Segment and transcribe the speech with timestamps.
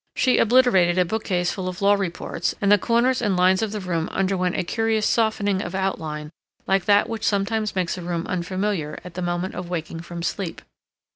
[0.15, 3.79] She obliterated a bookcase full of law reports, and the corners and lines of the
[3.79, 6.31] room underwent a curious softening of outline
[6.65, 10.63] like that which sometimes makes a room unfamiliar at the moment of waking from sleep.